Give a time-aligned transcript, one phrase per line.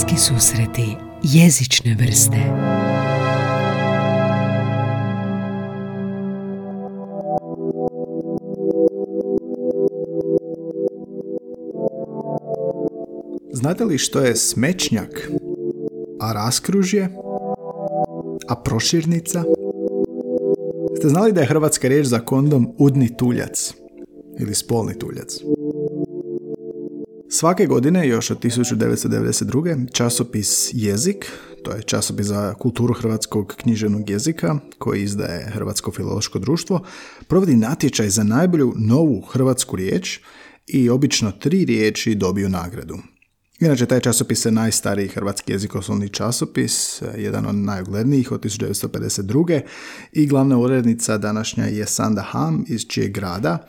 [0.00, 2.36] Hrvatski susreti jezične vrste
[13.52, 15.30] Znate li što je smečnjak,
[16.20, 17.08] a raskružje,
[18.48, 19.42] a proširnica?
[20.96, 23.74] Ste znali da je hrvatska riječ za kondom udni tuljac
[24.38, 25.40] ili spolni tuljac?
[27.32, 29.92] Svake godine, još od 1992.
[29.92, 31.26] časopis Jezik,
[31.64, 36.84] to je časopis za kulturu hrvatskog književnog jezika koji izdaje Hrvatsko filološko društvo,
[37.28, 40.20] provodi natječaj za najbolju novu hrvatsku riječ
[40.66, 42.98] i obično tri riječi dobiju nagradu.
[43.60, 49.60] Inače, taj časopis je najstariji hrvatski jezikoslovni časopis, jedan od najuglednijih od 1952.
[50.12, 53.68] i glavna urednica današnja je Sanda Ham iz čijeg grada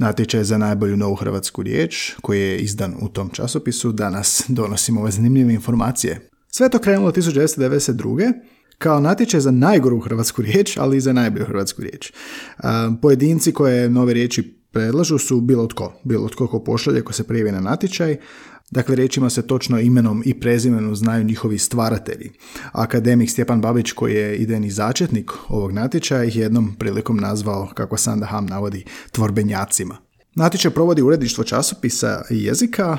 [0.00, 5.10] Natječaj za najbolju novu hrvatsku riječ, koji je izdan u tom časopisu, danas donosimo ove
[5.10, 6.28] zanimljive informacije.
[6.48, 8.32] Sve to krenulo 1992.
[8.78, 12.12] kao natječaj za najgoru hrvatsku riječ, ali i za najbolju hrvatsku riječ.
[13.02, 16.00] Pojedinci koje nove riječi predlažu su bilo tko.
[16.04, 18.16] Bilo tko ko pošalje, ko se prijavi na natječaj,
[18.70, 22.30] Dakle, rečima se točno imenom i prezimenom znaju njihovi stvaratelji.
[22.72, 28.26] Akademik Stjepan Babić, koji je idejni začetnik ovog natječaja, ih jednom prilikom nazvao, kako Sanda
[28.26, 30.09] Ham navodi, tvorbenjacima.
[30.34, 32.98] Natječaj provodi uredništvo časopisa i jezika,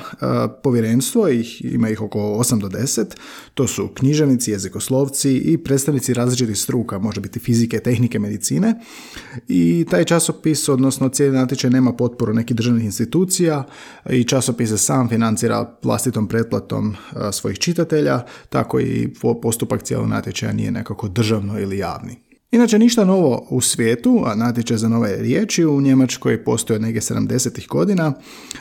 [0.62, 3.04] povjerenstvo, ih, ima ih oko 8 do 10,
[3.54, 8.74] to su književnici, jezikoslovci i predstavnici različitih struka, može biti fizike, tehnike, medicine
[9.48, 13.64] i taj časopis, odnosno cijeli natječaj nema potporu nekih državnih institucija
[14.10, 16.96] i časopis se sam financira vlastitom pretplatom
[17.32, 19.08] svojih čitatelja, tako i
[19.42, 22.31] postupak cijelog natječaja nije nekako državno ili javni.
[22.52, 27.00] Inače, ništa novo u svijetu, a natječaj za nove riječi u Njemačkoj postoje od neke
[27.00, 27.68] 70.
[27.68, 28.12] godina.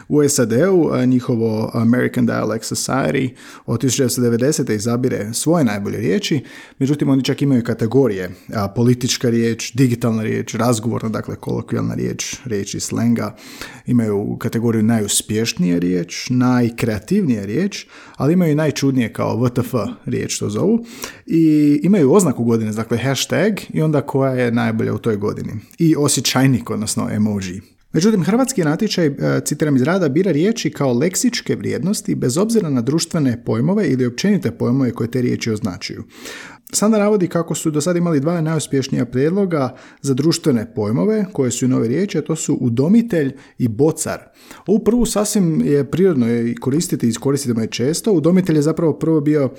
[0.08, 3.30] U SAD-u njihovo American Dialect Society
[3.66, 4.76] od 1990.
[4.76, 6.44] izabire svoje najbolje riječi,
[6.80, 8.30] međutim oni čak imaju kategorije.
[8.54, 13.36] A, politička riječ, digitalna riječ, razgovorna, dakle kolokvijalna riječ, riječi slenga.
[13.86, 17.86] Imaju kategoriju najuspješnije riječ, najkreativnije riječ,
[18.16, 20.86] ali imaju i najčudnije kao WTF riječ to zovu.
[21.26, 25.52] I imaju oznaku godine, dakle hashtag onda koja je najbolja u toj godini.
[25.80, 27.62] I osjećajnik, odnosno emoji.
[27.94, 32.82] Međutim, hrvatski natječaj, e, citiram iz rada, bira riječi kao leksičke vrijednosti bez obzira na
[32.82, 36.04] društvene pojmove ili općenite pojmove koje te riječi označuju.
[36.74, 41.66] Sanda navodi kako su do sada imali dva najuspješnija prijedloga za društvene pojmove koje su
[41.66, 44.20] i nove riječi, a to su udomitelj i bocar.
[44.68, 46.28] Ovu prvu sasvim je prirodno
[46.60, 48.12] koristiti i iskoristiti je često.
[48.12, 49.50] Udomitelj je zapravo prvo bio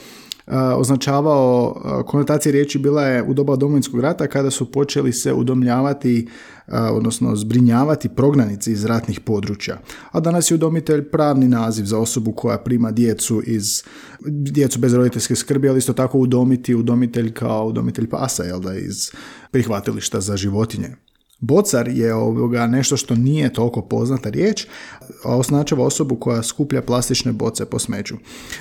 [0.77, 1.75] označavao,
[2.07, 6.29] konotacija riječi bila je u doba domovinskog rata kada su počeli se udomljavati,
[6.69, 9.81] odnosno zbrinjavati prognanici iz ratnih područja.
[10.13, 13.83] A danas je udomitelj pravni naziv za osobu koja prima djecu iz
[14.27, 19.11] djecu bez roditeljske skrbi, ali isto tako udomiti udomitelj kao udomitelj pasa, jel da, iz
[19.51, 20.97] prihvatilišta za životinje.
[21.43, 24.67] Bocar je ovoga nešto što nije toliko poznata riječ,
[25.25, 28.15] a označava osobu koja skuplja plastične boce po smeću.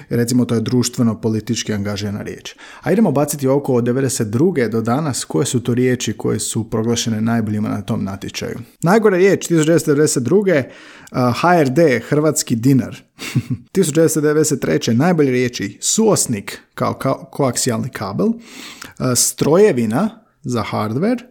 [0.09, 2.55] Recimo to je društveno politički angažena riječ.
[2.81, 4.69] A idemo baciti oko od 92.
[4.69, 8.59] do danas koje su to riječi koje su proglašene najboljima na tom natječaju.
[8.83, 10.63] Najgore riječ 1992.
[11.11, 13.01] HRD, hrvatski dinar.
[13.75, 14.93] 1993.
[14.93, 16.93] najbolje riječi suosnik kao
[17.31, 18.27] koaksijalni kabel,
[19.15, 21.30] strojevina za hardware,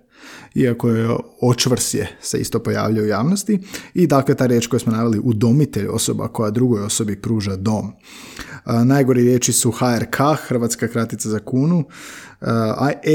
[0.54, 1.08] iako je
[1.40, 3.58] očvrsje se isto pojavljuje u javnosti
[3.94, 7.92] i dakle ta riječ koju smo naveli udomitelj osoba koja drugoj osobi pruža dom.
[8.84, 10.16] najgori riječi su HRK,
[10.46, 11.84] hrvatska kratica za kunu,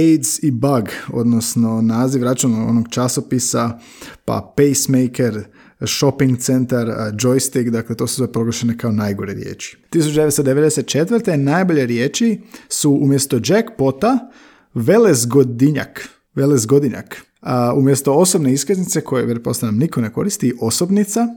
[0.06, 3.79] AIDS i bug, odnosno naziv računalnog onog časopisa,
[4.25, 5.44] pa pacemaker,
[5.88, 9.78] shopping centar, joystick, dakle to su sve proglašene kao najgore riječi.
[9.91, 11.35] 1994.
[11.35, 14.31] najbolje riječi su umjesto jackpota
[14.73, 17.22] velezgodinjak, velezgodinjak.
[17.41, 21.28] A umjesto osobne iskaznice koje pretpostavljam niko ne koristi, osobnica,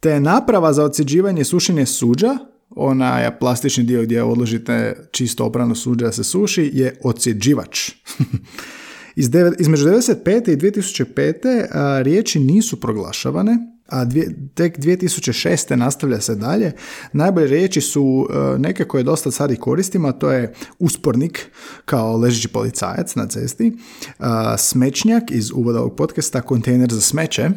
[0.00, 2.38] te naprava za ocjeđivanje sušenje suđa,
[2.70, 7.90] ona je plastični dio gdje odložite čisto oprano suđa da se suši, je ocjeđivač.
[9.16, 10.52] Iz između 1995.
[10.52, 12.02] i 2005.
[12.02, 15.76] riječi nisu proglašavane, a dvije, tek 2006.
[15.76, 16.72] nastavlja se dalje.
[17.12, 21.50] Najbolje riječi su e, neke koje dosta sad i koristimo, a to je uspornik
[21.84, 24.24] kao ležeći policajac na cesti, e,
[24.58, 27.50] smečnjak iz uvoda ovog podcasta, kontejner za smeće,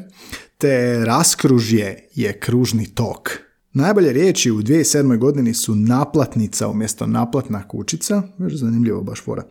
[0.58, 3.30] te raskružje je kružni tok.
[3.74, 5.18] Najbolje riječi u 2007.
[5.18, 9.44] godini su naplatnica umjesto naplatna kućica, još zanimljivo baš fora,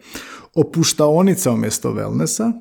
[0.55, 2.53] opuštaonica umjesto wellnessa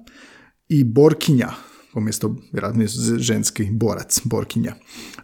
[0.69, 1.49] i borkinja
[1.95, 2.83] umjesto vjerojatno
[3.17, 4.75] ženski borac, borkinja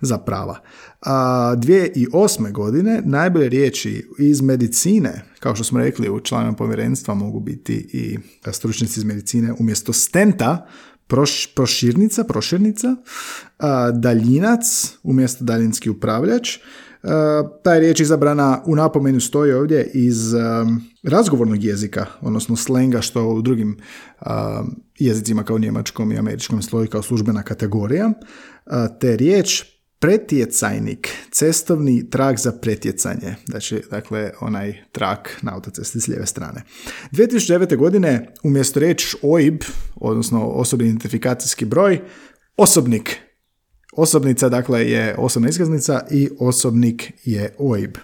[0.01, 0.59] za prava.
[1.01, 2.51] A 2008.
[2.51, 8.19] godine najbolje riječi iz medicine, kao što smo rekli u članovima povjerenstva mogu biti i
[8.51, 10.67] stručnjaci iz medicine umjesto stenta,
[11.07, 12.95] proš, proširnica, proširnica,
[13.93, 16.57] daljinac umjesto daljinski upravljač,
[17.63, 20.33] ta je riječ izabrana u napomenu stoji ovdje iz
[21.03, 23.77] razgovornog jezika, odnosno slenga što u drugim
[24.99, 28.11] jezicima kao njemačkom i američkom stoji kao službena kategorija.
[28.99, 29.63] te riječ
[29.99, 36.61] pretjecajnik, cestovni trak za pretjecanje, znači, dakle onaj trak na autocesti s lijeve strane.
[37.11, 37.77] 2009.
[37.77, 39.61] godine umjesto riječ OIB,
[39.95, 42.01] odnosno osobni identifikacijski broj,
[42.57, 43.17] osobnik
[43.95, 47.97] Osobnica dakle je osobna iskaznica i osobnik je OIB.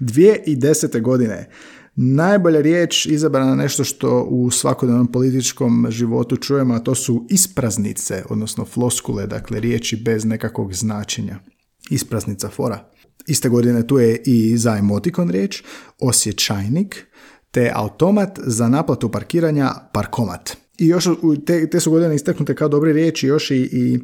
[0.00, 1.00] 2010.
[1.02, 1.48] godine
[1.96, 8.64] najbolja riječ izabrana nešto što u svakodnevnom političkom životu čujemo, a to su ispraznice, odnosno
[8.64, 11.38] floskule, dakle riječi bez nekakvog značenja.
[11.90, 12.90] Ispraznica fora.
[13.26, 15.62] Iste godine tu je i za emotikon riječ,
[15.98, 17.06] osjećajnik,
[17.50, 20.56] te automat za naplatu parkiranja parkomat.
[20.80, 21.08] I još
[21.46, 23.98] te, te su godine istaknute kao dobre riječi još i, i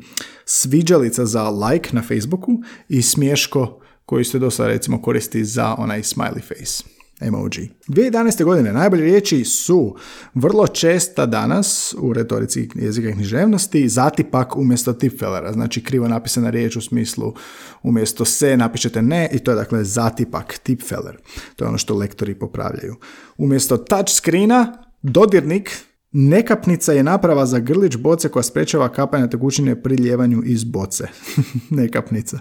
[0.45, 2.53] sviđalica za like na Facebooku
[2.89, 7.71] i smješko koji se dosta recimo koristi za onaj smiley face emoji.
[7.89, 8.45] 2011.
[8.45, 9.97] godine najbolje riječi su
[10.35, 16.81] vrlo česta danas u retorici jezika književnosti zatipak umjesto tipfelera, znači krivo napisana riječ u
[16.81, 17.35] smislu
[17.83, 21.17] umjesto se napišete ne i to je dakle zatipak, tipfeler.
[21.57, 22.97] To je ono što lektori popravljaju.
[23.37, 25.71] Umjesto touch screena, dodirnik,
[26.19, 31.09] Nekapnica je naprava za grlić boce koja sprečava kapanje tekućine pri ljevanju iz boce.
[31.71, 32.39] Nekapnica.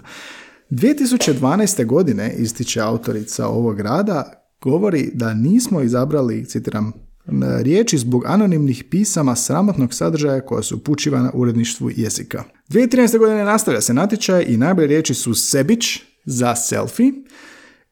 [0.70, 1.86] 2012.
[1.86, 6.92] godine, ističe autorica ovog rada, govori da nismo izabrali, citiram,
[7.62, 12.44] riječi zbog anonimnih pisama sramotnog sadržaja koja su upućivana uredništvu jezika.
[12.68, 13.18] 2013.
[13.18, 15.84] godine nastavlja se natječaj i najbolje riječi su sebić
[16.24, 17.12] za selfie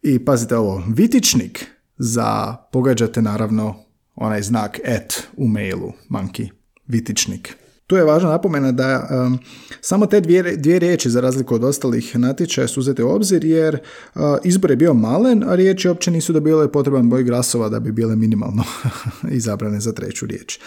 [0.03, 1.67] i pazite ovo, vitičnik
[1.99, 3.85] za, pogađate naravno
[4.15, 6.51] onaj znak et u mailu, manki,
[6.87, 7.57] vitičnik.
[7.87, 9.39] Tu je važna napomena da um,
[9.81, 13.75] samo te dvije, dvije riječi, za razliku od ostalih natječaja, su uzete u obzir, jer
[14.15, 17.93] uh, izbor je bio malen, a riječi uopće nisu dobile potreban broj glasova da bi
[17.93, 18.65] bile minimalno
[19.31, 20.59] izabrane za treću riječ.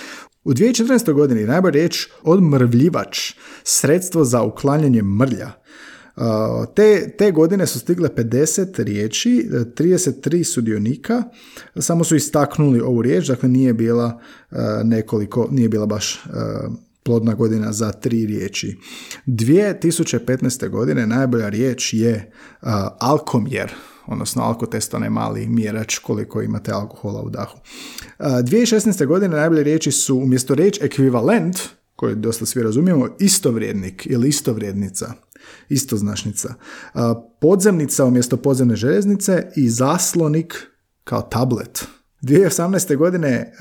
[0.44, 1.14] U 2014.
[1.14, 3.34] godini najbolja riječ odmrvljivač,
[3.64, 5.52] sredstvo za uklanjanje mrlja.
[6.76, 11.24] Te, te godine su stigle 50 riječi, 33 sudionika,
[11.80, 14.22] samo su istaknuli ovu riječ, dakle nije bila
[14.84, 16.24] nekoliko, nije bila baš
[17.04, 18.78] plodna godina za tri riječi.
[19.28, 20.70] 2015.
[20.70, 22.32] godine najbolja riječ je
[23.00, 23.74] alkomjer,
[24.08, 27.58] odnosno alkotest, onaj mali mjerač koliko imate alkohola u dahu.
[28.20, 29.06] 2016.
[29.06, 31.58] godine najbolje riječi su umjesto riječ ekvivalent,
[31.96, 35.14] koju dosta svi razumijemo, istovrijednik ili istovrijednica
[35.70, 36.54] istoznačnica.
[37.42, 40.56] Podzemnica umjesto podzemne željeznice i zaslonik
[41.04, 41.88] kao tablet.
[42.22, 42.96] 2018.
[42.96, 43.54] godine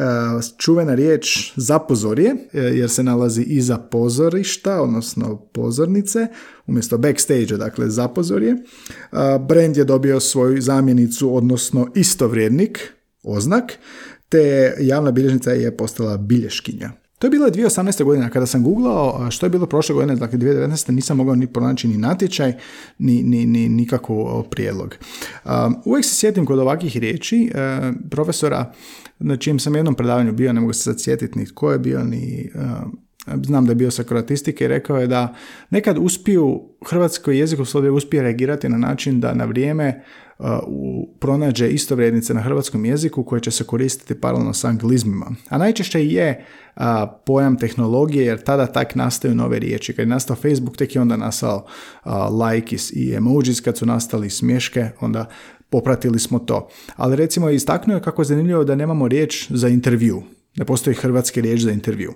[0.58, 6.26] čuvena riječ zapozorje, e, jer se nalazi iza pozorišta, odnosno pozornice,
[6.66, 8.56] umjesto backstage, dakle zapozorje.
[9.48, 13.72] Brand je dobio svoju zamjenicu, odnosno istovrijednik, oznak,
[14.28, 17.05] te javna bilježnica je postala bilješkinja.
[17.18, 18.04] To je bilo 2018.
[18.04, 20.90] godina kada sam googlao što je bilo prošle godine, dakle 2019.
[20.90, 22.52] nisam mogao ni pronaći ni natječaj,
[22.98, 24.94] ni, ni, ni nikakav prijedlog.
[25.84, 28.72] uvijek se sjetim kod ovakvih riječi e, profesora
[29.18, 32.04] na čijem sam jednom predavanju bio, ne mogu se sad sjetiti ni tko je bio,
[32.04, 32.50] ni
[33.44, 35.34] znam da je bio sa kroatistike i rekao je da
[35.70, 37.62] nekad uspiju hrvatskoj jeziku
[37.94, 40.04] uspije reagirati na način da na vrijeme
[40.66, 45.26] u pronađe istovrednice na hrvatskom jeziku koje će se koristiti paralelno s anglizmima.
[45.48, 46.44] A najčešće je
[47.26, 49.92] pojam tehnologije jer tada tak nastaju nove riječi.
[49.92, 51.66] Kad je nastao Facebook, tek je onda nastao
[52.44, 55.28] like i emojis, kad su nastali smješke, onda
[55.70, 56.68] popratili smo to.
[56.96, 60.22] Ali recimo istaknuo je kako je zanimljivo da nemamo riječ za intervju.
[60.56, 62.12] Ne postoji hrvatski riječ za intervju.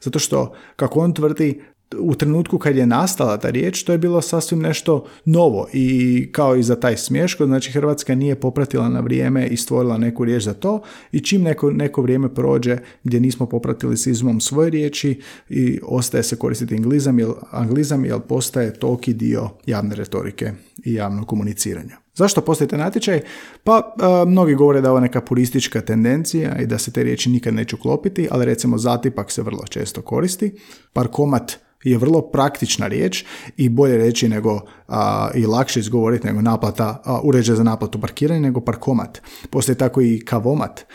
[0.00, 1.60] Zato što, kako on tvrdi,
[1.98, 6.56] u trenutku kad je nastala ta riječ, to je bilo sasvim nešto novo i kao
[6.56, 10.54] i za taj smješko, znači Hrvatska nije popratila na vrijeme i stvorila neku riječ za
[10.54, 10.82] to
[11.12, 16.22] i čim neko, neko vrijeme prođe gdje nismo popratili s izumom svoje riječi i ostaje
[16.22, 20.52] se koristiti anglizam, jer, anglizam jer postaje toliki dio javne retorike
[20.84, 22.01] i javnog komuniciranja.
[22.14, 23.20] Zašto postoji natječaj?
[23.64, 23.94] Pa
[24.26, 27.76] mnogi govore da je ovo neka puristička tendencija i da se te riječi nikad neće
[27.76, 30.54] uklopiti, ali recimo zatipak se vrlo često koristi.
[30.92, 31.52] Parkomat
[31.84, 33.24] je vrlo praktična riječ
[33.56, 38.40] i bolje reći nego a, i lakše izgovoriti nego naplata, a, uređaj za naplatu parkiranja
[38.40, 39.22] nego parkomat.
[39.50, 40.86] Postoji tako i kavomat.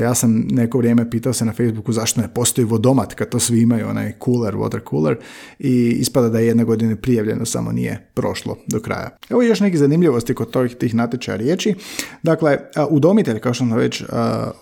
[0.00, 3.60] ja sam neko vrijeme pitao se na Facebooku zašto ne postoji vodomat kad to svi
[3.60, 5.16] imaju, onaj cooler, water cooler
[5.58, 9.16] i ispada da je jedne godine prijavljeno, samo nije prošlo do kraja.
[9.30, 11.74] Evo još neki zanimljivosti kod tih, tih natječaja riječi.
[12.22, 12.58] Dakle,
[12.90, 14.04] udomitelj, kao što smo već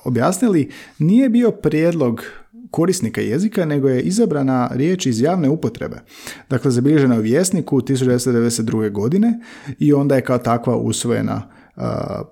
[0.05, 2.23] objasnili, nije bio prijedlog
[2.71, 5.97] korisnika jezika, nego je izabrana riječ iz javne upotrebe.
[6.51, 8.91] Dakle, zabilježena je u vjesniku 1992.
[8.91, 9.41] godine
[9.79, 11.43] i onda je kao takva usvojena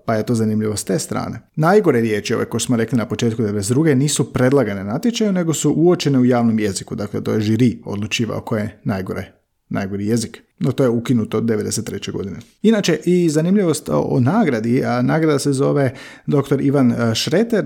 [0.06, 1.40] pa je to zanimljivo s te strane.
[1.56, 3.94] Najgore riječi, ove koje smo rekli na početku 92.
[3.94, 6.94] nisu predlagane natječaju, nego su uočene u javnom jeziku.
[6.94, 9.32] Dakle, to je žiri odlučivao koje je najgore,
[9.68, 10.42] najgori jezik.
[10.62, 12.12] No to je ukinuto od 93.
[12.12, 12.36] godine.
[12.62, 15.94] Inače, i zanimljivost o, nagradi, a nagrada se zove
[16.26, 16.60] dr.
[16.60, 17.64] Ivan Šreter,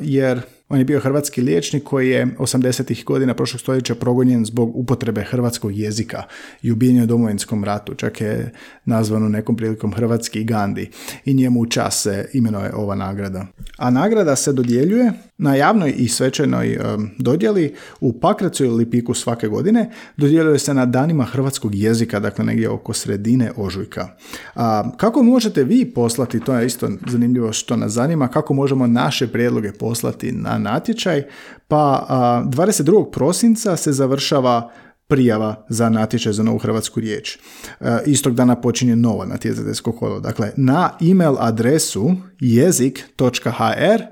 [0.00, 3.04] jer on je bio hrvatski liječnik koji je 80.
[3.04, 6.22] godina prošlog stoljeća progonjen zbog upotrebe hrvatskog jezika
[6.62, 7.94] i ubijenja u domovinskom ratu.
[7.94, 8.52] Čak je
[8.84, 10.90] nazvano nekom prilikom hrvatski Gandhi
[11.24, 13.46] i njemu u čas se imenuje ova nagrada.
[13.76, 16.78] A nagrada se dodjeljuje na javnoj i svečanoj
[17.18, 19.90] dodjeli u Pakracu ili Lipiku svake godine.
[20.16, 24.08] Dodjeljuje se na danima hrvatskog jezika, dakle negdje oko sredine ožujka.
[24.54, 29.26] A kako možete vi poslati, to je isto zanimljivo što nas zanima, kako možemo naše
[29.26, 31.22] prijedloge poslati na natječaj,
[31.68, 32.06] pa
[32.46, 33.10] 22.
[33.10, 34.70] prosinca se završava
[35.08, 37.36] prijava za natječaj za novu hrvatsku riječ.
[37.36, 40.20] E, istog dana počinje novo natjecateljsko kolo.
[40.20, 44.02] Dakle, na email adresu jezik.hr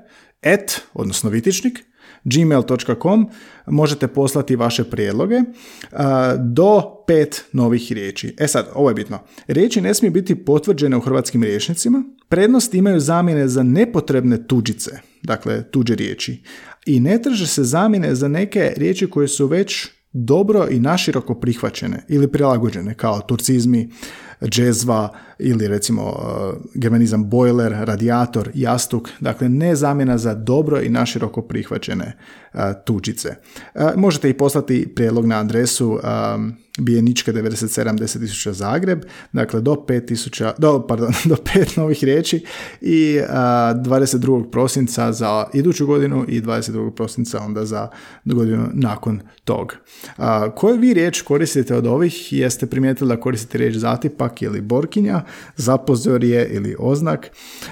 [0.41, 1.85] et, odnosno vitičnik,
[2.23, 3.29] gmail.com
[3.65, 5.35] možete poslati vaše prijedloge
[6.39, 8.35] do pet novih riječi.
[8.39, 9.19] E sad, ovo je bitno.
[9.47, 12.03] Riječi ne smiju biti potvrđene u hrvatskim riječnicima.
[12.29, 14.91] Prednost imaju zamjene za nepotrebne tuđice,
[15.23, 16.43] dakle tuđe riječi.
[16.85, 22.05] I ne traže se zamjene za neke riječi koje su već dobro i naširoko prihvaćene
[22.09, 23.89] ili prilagođene kao turcizmi,
[24.45, 31.41] džezva ili recimo uh, germanizam boiler, radijator, jastuk, dakle ne zamjena za dobro i naširoko
[31.41, 32.17] prihvaćene
[32.53, 33.35] uh, tuđice.
[33.75, 35.99] Uh, možete i poslati prijedlog na adresu
[36.79, 42.45] Bijenička 97 10.000 Zagreb, dakle do 5000, do, pardon, do pet novih riječi
[42.81, 44.51] i a, 22.
[44.51, 46.91] prosinca za iduću godinu i 22.
[46.91, 47.87] prosinca onda za
[48.25, 49.75] godinu nakon tog.
[50.55, 52.33] Koju vi riječ koristite od ovih?
[52.33, 55.21] Jeste primijetili da koristite riječ zatipak ili borkinja,
[55.55, 57.31] zapozorje ili oznak?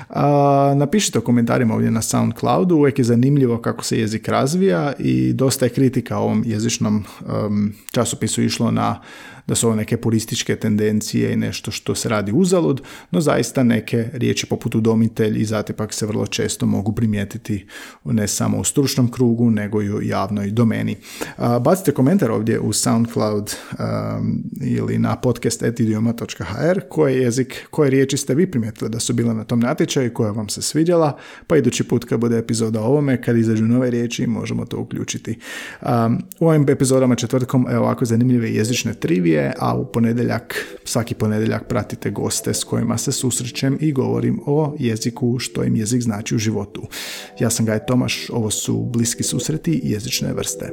[0.09, 5.33] A, napišite u komentarima ovdje na SoundCloudu, uvijek je zanimljivo kako se jezik razvija i
[5.33, 7.03] dosta je kritika ovom jezičnom
[7.45, 9.01] um, časopisu išlo na
[9.49, 14.09] da su ovo neke purističke tendencije i nešto što se radi uzalud, no zaista neke
[14.13, 17.65] riječi poput udomitelj i zatipak se vrlo često mogu primijetiti
[18.05, 20.97] ne samo u stručnom krugu, nego i u javnoj domeni.
[21.61, 26.48] Bacite komentar ovdje u SoundCloud um, ili na podcast.idioma.hr
[26.89, 30.49] koje jezik, koje riječi ste vi primijetili da su bile na tom natječaju, koja vam
[30.49, 34.65] se svidjela, pa idući put kad bude epizoda o ovome, kad izađu nove riječi, možemo
[34.65, 35.39] to uključiti.
[35.81, 41.67] Um, u ovim epizodama četvrtkom, evo ovako zanimljive jezične trivije, a u ponedjeljak, svaki ponedjeljak
[41.67, 46.37] pratite goste s kojima se susrećem i govorim o jeziku, što im jezik znači u
[46.37, 46.87] životu.
[47.39, 50.71] Ja sam Gaj Tomaš, ovo su bliski susreti jezične vrste.